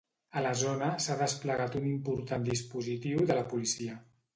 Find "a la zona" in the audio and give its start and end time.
0.39-0.87